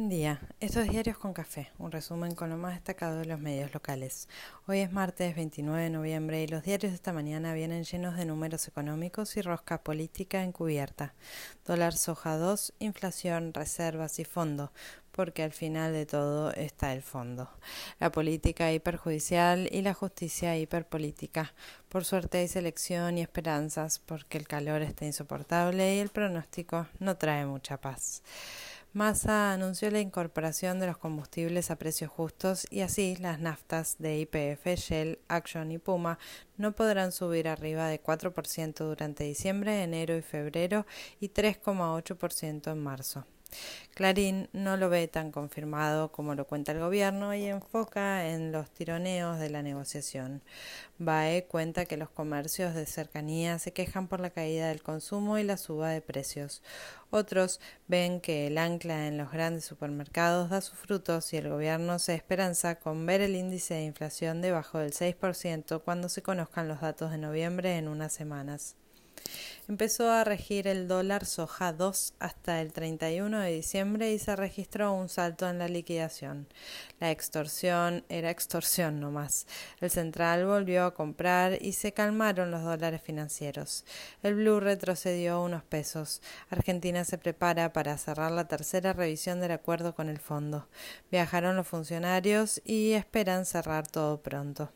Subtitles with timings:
[0.00, 3.74] Buen día, estos diarios con café, un resumen con lo más destacado de los medios
[3.74, 4.30] locales.
[4.66, 8.24] Hoy es martes 29 de noviembre y los diarios de esta mañana vienen llenos de
[8.24, 11.12] números económicos y rosca política encubierta.
[11.66, 14.72] Dólar soja 2, inflación, reservas y fondo,
[15.12, 17.50] porque al final de todo está el fondo.
[17.98, 21.52] La política hiperjudicial y la justicia hiperpolítica.
[21.90, 27.18] Por suerte hay selección y esperanzas, porque el calor está insoportable y el pronóstico no
[27.18, 28.22] trae mucha paz.
[28.92, 34.18] Massa anunció la incorporación de los combustibles a precios justos y así las naftas de
[34.18, 36.18] IPF, Shell, Action y Puma
[36.56, 40.86] no podrán subir arriba de 4% durante diciembre, enero y febrero
[41.20, 43.26] y 3,8% en marzo.
[43.94, 48.70] Clarín no lo ve tan confirmado como lo cuenta el gobierno y enfoca en los
[48.70, 50.42] tironeos de la negociación.
[50.98, 55.44] BAE cuenta que los comercios de cercanía se quejan por la caída del consumo y
[55.44, 56.62] la suba de precios.
[57.10, 61.98] Otros ven que el ancla en los grandes supermercados da sus frutos y el gobierno
[61.98, 66.80] se esperanza con ver el índice de inflación debajo del 6% cuando se conozcan los
[66.80, 68.76] datos de noviembre en unas semanas
[69.70, 74.92] empezó a regir el dólar soja 2 hasta el 31 de diciembre y se registró
[74.92, 76.48] un salto en la liquidación.
[76.98, 79.46] La extorsión era extorsión nomás.
[79.80, 83.84] El central volvió a comprar y se calmaron los dólares financieros.
[84.24, 86.20] El blue retrocedió unos pesos.
[86.50, 90.66] Argentina se prepara para cerrar la tercera revisión del acuerdo con el fondo.
[91.12, 94.72] Viajaron los funcionarios y esperan cerrar todo pronto.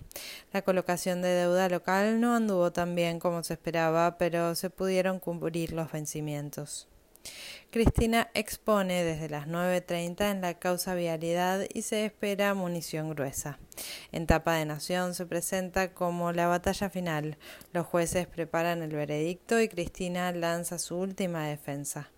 [0.52, 5.18] La colocación de deuda local no anduvo tan bien como se esperaba, pero se pudieron
[5.72, 6.88] los vencimientos.
[7.70, 13.58] Cristina expone desde las 9.30 en la causa vialidad y se espera munición gruesa.
[14.12, 17.38] En tapa de nación se presenta como la batalla final.
[17.72, 22.10] Los jueces preparan el veredicto y Cristina lanza su última defensa.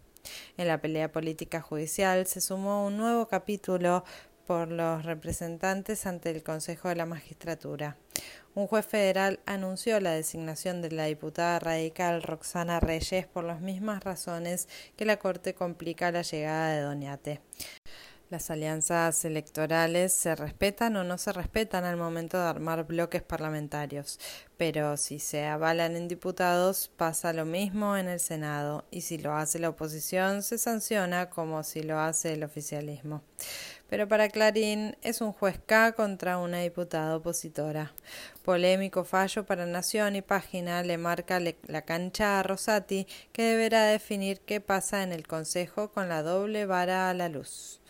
[0.56, 4.02] En la pelea política judicial se sumó un nuevo capítulo
[4.46, 7.96] por los representantes ante el Consejo de la Magistratura
[8.56, 14.02] un juez federal anunció la designación de la diputada radical Roxana Reyes por las mismas
[14.02, 17.40] razones que la Corte complica la llegada de Doñate.
[18.30, 24.18] Las alianzas electorales se respetan o no se respetan al momento de armar bloques parlamentarios,
[24.56, 29.34] pero si se avalan en diputados pasa lo mismo en el Senado y si lo
[29.34, 33.22] hace la oposición se sanciona como si lo hace el oficialismo.
[33.88, 37.92] Pero para Clarín es un juez K contra una diputada opositora.
[38.44, 44.40] Polémico fallo para Nación y Página le marca la cancha a Rosati que deberá definir
[44.40, 47.80] qué pasa en el Consejo con la doble vara a la luz.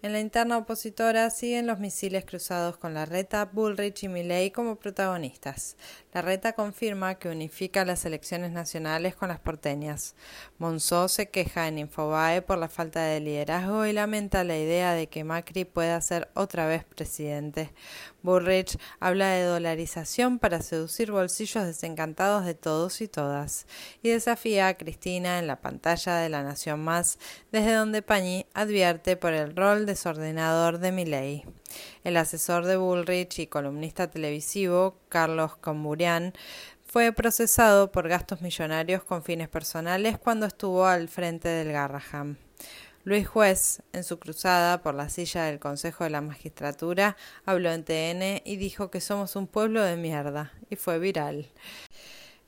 [0.00, 4.76] En la interna opositora siguen los misiles cruzados con la reta, Bullrich y Milley como
[4.76, 5.76] protagonistas.
[6.12, 10.14] La reta confirma que unifica las elecciones nacionales con las porteñas.
[10.58, 15.08] Monzó se queja en Infobae por la falta de liderazgo y lamenta la idea de
[15.08, 17.72] que Macri pueda ser otra vez presidente.
[18.22, 23.66] Bullrich habla de dolarización para seducir bolsillos desencantados de todos y todas
[24.02, 27.18] y desafía a Cristina en la pantalla de La Nación Más,
[27.52, 31.44] desde donde Pañi advierte por el rol desordenador de Milei.
[32.04, 36.34] El asesor de Bullrich y columnista televisivo, Carlos Comburian,
[36.84, 42.36] fue procesado por gastos millonarios con fines personales cuando estuvo al frente del Garraham.
[43.04, 47.16] Luis Juez, en su cruzada por la silla del Consejo de la Magistratura,
[47.46, 51.48] habló en TN y dijo que somos un pueblo de mierda, y fue viral.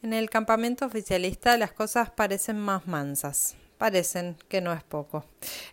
[0.02, 5.24] En el campamento oficialista las cosas parecen más mansas parecen que no es poco.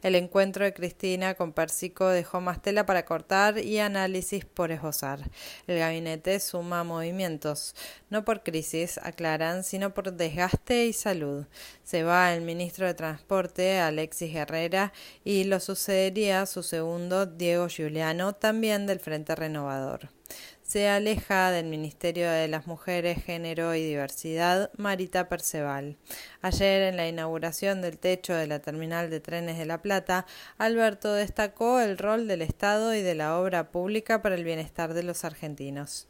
[0.01, 5.29] El encuentro de Cristina con Persico dejó más tela para cortar y análisis por esbozar.
[5.67, 7.75] El gabinete suma movimientos,
[8.09, 11.47] no por crisis, aclaran, sino por desgaste y salud.
[11.83, 14.93] Se va el ministro de Transporte, Alexis Herrera,
[15.25, 20.16] y lo sucedería su segundo, Diego Giuliano, también del Frente Renovador
[20.67, 25.95] se aleja del Ministerio de las Mujeres, Género y Diversidad, Marita Perceval.
[26.41, 30.25] Ayer, en la inauguración del techo de la terminal de trenes de La Plata,
[30.57, 35.03] Alberto destacó el rol del Estado y de la obra pública para el bienestar de
[35.03, 36.09] los argentinos.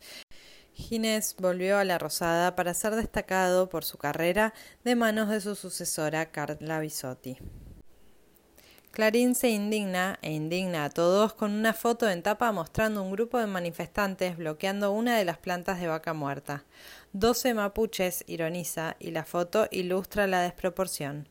[0.74, 5.54] Ginés volvió a la Rosada para ser destacado por su carrera de manos de su
[5.54, 7.38] sucesora Carla Bisotti.
[8.98, 13.38] Clarín se indigna e indigna a todos con una foto en tapa mostrando un grupo
[13.38, 16.64] de manifestantes bloqueando una de las plantas de vaca muerta.
[17.14, 21.30] Doce mapuches ironiza y la foto ilustra la desproporción.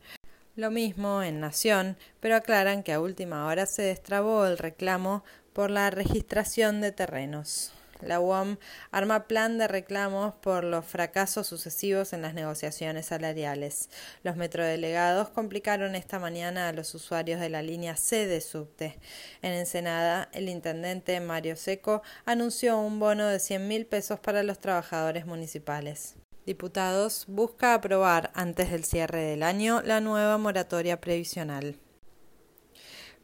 [0.55, 5.69] Lo mismo en Nación, pero aclaran que a última hora se destrabó el reclamo por
[5.69, 7.73] la registración de terrenos.
[8.01, 8.57] La UOM
[8.91, 13.89] arma plan de reclamos por los fracasos sucesivos en las negociaciones salariales.
[14.23, 18.99] Los metrodelegados complicaron esta mañana a los usuarios de la línea C de subte.
[19.41, 24.59] En Ensenada, el intendente Mario Seco anunció un bono de 100 mil pesos para los
[24.59, 26.15] trabajadores municipales.
[26.45, 31.77] Diputados busca aprobar antes del cierre del año la nueva moratoria previsional.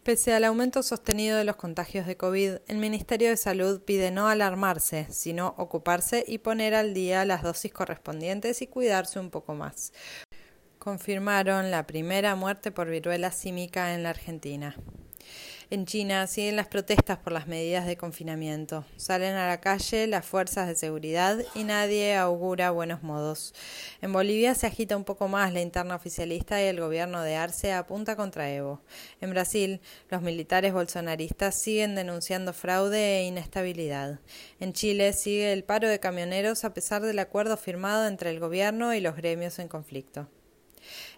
[0.03, 4.27] Pese al aumento sostenido de los contagios de COVID, el Ministerio de Salud pide no
[4.27, 9.93] alarmarse, sino ocuparse y poner al día las dosis correspondientes y cuidarse un poco más.
[10.77, 14.75] Confirmaron la primera muerte por viruela símica en la Argentina.
[15.69, 18.85] En China siguen las protestas por las medidas de confinamiento.
[18.97, 23.53] Salen a la calle las fuerzas de seguridad y nadie augura buenos modos.
[24.01, 27.71] En Bolivia se agita un poco más la interna oficialista y el gobierno de Arce
[27.71, 28.81] apunta contra Evo.
[29.21, 29.79] En Brasil,
[30.09, 34.19] los militares bolsonaristas siguen denunciando fraude e inestabilidad.
[34.59, 38.93] En Chile sigue el paro de camioneros a pesar del acuerdo firmado entre el gobierno
[38.93, 40.27] y los gremios en conflicto.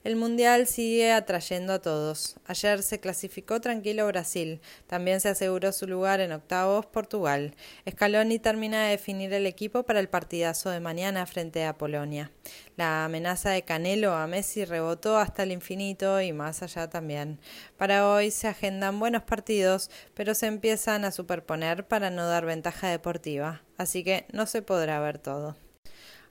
[0.03, 2.35] El Mundial sigue atrayendo a todos.
[2.45, 4.61] Ayer se clasificó tranquilo Brasil.
[4.87, 7.55] También se aseguró su lugar en octavos Portugal.
[7.89, 12.31] Scaloni termina de definir el equipo para el partidazo de mañana frente a Polonia.
[12.77, 17.39] La amenaza de Canelo a Messi rebotó hasta el infinito y más allá también.
[17.77, 22.89] Para hoy se agendan buenos partidos, pero se empiezan a superponer para no dar ventaja
[22.89, 23.63] deportiva.
[23.77, 25.55] Así que no se podrá ver todo.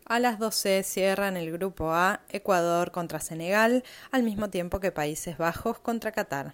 [0.06, 5.38] A las 12 cierran el grupo A Ecuador contra Senegal, al mismo tiempo que Países
[5.38, 6.52] Bajos contra Qatar.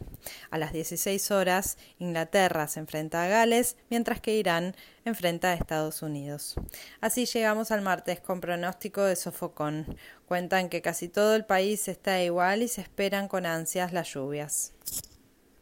[0.51, 6.03] A las 16 horas, Inglaterra se enfrenta a Gales, mientras que Irán enfrenta a Estados
[6.03, 6.55] Unidos.
[7.01, 9.97] Así llegamos al martes con pronóstico de sofocón.
[10.27, 14.75] Cuentan que casi todo el país está igual y se esperan con ansias las lluvias.